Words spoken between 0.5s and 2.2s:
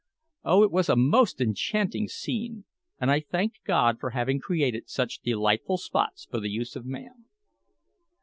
it was a most enchanting